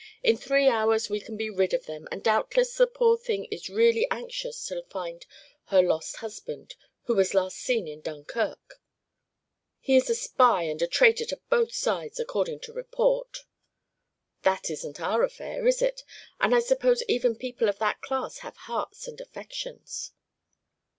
[0.23, 3.69] In three hours we can be rid of them, and doubtless the poor thing is
[3.69, 5.27] really anxious to find
[5.65, 8.81] her lost husband, who was last seen in Dunkirk."
[9.79, 13.43] "He is a spy, and a traitor to both sides, according to report."
[14.41, 16.01] "That isn't our affair, is it?
[16.39, 20.13] And I suppose even people of that class have hearts and affections."